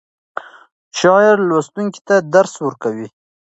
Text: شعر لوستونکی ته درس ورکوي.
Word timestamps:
شعر 0.99 1.37
لوستونکی 1.49 1.99
ته 2.07 2.15
درس 2.33 2.53
ورکوي. 2.65 3.07